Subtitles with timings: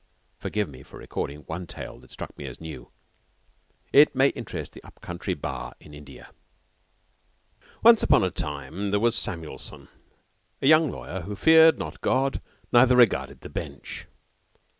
[0.39, 2.89] Forgive me for recording one tale that struck me as new.
[3.93, 6.31] It may interest the up country Bar in India.
[7.83, 9.89] Once upon a time there was Samuelson,
[10.59, 12.41] a young lawyer, who feared not God,
[12.71, 14.07] neither regarded the Bench.